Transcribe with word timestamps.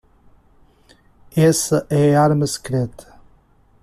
Essa 1.37 1.85
é 1.91 2.15
a 2.15 2.23
arma 2.23 2.47
secreta 2.47 3.13